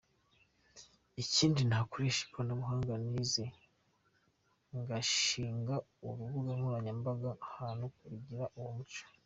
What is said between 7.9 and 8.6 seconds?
bigiraho